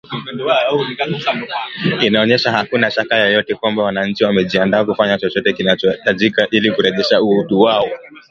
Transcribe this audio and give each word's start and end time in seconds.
Inaonyesha 2.05 2.51
hakuna 2.51 2.91
shaka 2.91 3.17
yoyote 3.17 3.55
kwamba 3.55 3.83
wananchi 3.83 4.23
wamejiandaa 4.23 4.85
kufanya 4.85 5.17
chochote 5.17 5.53
kinachohitajika 5.53 6.47
ili 6.51 6.71
kurejesha 6.71 7.21
utu 7.21 7.59
wao 7.59 7.87